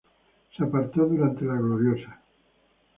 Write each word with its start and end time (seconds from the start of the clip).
Se 0.57 0.63
apartó 0.63 1.05
durante 1.05 1.45
La 1.45 1.53
Gloriosa. 1.53 2.19